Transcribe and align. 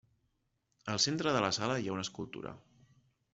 Al 0.93 1.01
centre 1.05 1.33
de 1.35 1.43
la 1.45 1.51
sala 1.59 1.75
hi 1.83 1.91
ha 1.91 1.93
una 1.97 2.07
escultura. 2.07 2.55